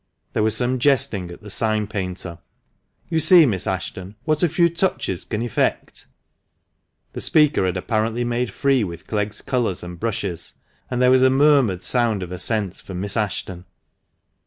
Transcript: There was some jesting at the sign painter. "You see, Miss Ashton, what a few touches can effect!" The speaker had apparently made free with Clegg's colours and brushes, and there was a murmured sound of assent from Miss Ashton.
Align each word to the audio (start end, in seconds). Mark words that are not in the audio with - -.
There 0.33 0.41
was 0.41 0.57
some 0.57 0.79
jesting 0.79 1.29
at 1.29 1.43
the 1.43 1.49
sign 1.51 1.85
painter. 1.85 2.39
"You 3.09 3.19
see, 3.19 3.45
Miss 3.45 3.67
Ashton, 3.67 4.15
what 4.25 4.41
a 4.41 4.49
few 4.49 4.67
touches 4.67 5.23
can 5.23 5.43
effect!" 5.43 6.07
The 7.13 7.21
speaker 7.21 7.67
had 7.67 7.77
apparently 7.77 8.23
made 8.23 8.51
free 8.51 8.83
with 8.83 9.05
Clegg's 9.05 9.43
colours 9.43 9.83
and 9.83 9.99
brushes, 9.99 10.53
and 10.89 11.03
there 11.03 11.11
was 11.11 11.21
a 11.21 11.29
murmured 11.29 11.83
sound 11.83 12.23
of 12.23 12.31
assent 12.31 12.77
from 12.77 12.99
Miss 12.99 13.15
Ashton. 13.15 13.65